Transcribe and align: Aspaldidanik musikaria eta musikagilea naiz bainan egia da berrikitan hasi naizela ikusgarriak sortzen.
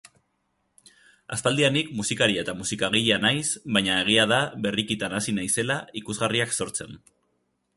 Aspaldidanik 1.35 1.91
musikaria 1.99 2.45
eta 2.45 2.55
musikagilea 2.61 3.19
naiz 3.25 3.45
bainan 3.77 4.01
egia 4.07 4.25
da 4.33 4.41
berrikitan 4.65 5.17
hasi 5.19 5.37
naizela 5.41 5.77
ikusgarriak 6.03 6.57
sortzen. 6.59 6.99